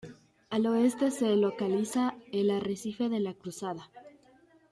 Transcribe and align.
Al 0.49 0.65
oeste 0.65 1.11
se 1.11 1.35
localiza 1.35 2.15
el 2.31 2.49
arrecife 2.49 3.07
de 3.07 3.19
la 3.19 3.35
Cruzada. 3.35 3.91